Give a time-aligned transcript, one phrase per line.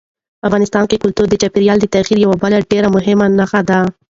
[0.47, 3.79] افغانستان کې کلتور د چاپېریال د تغیر یوه بله ډېره مهمه نښه ده.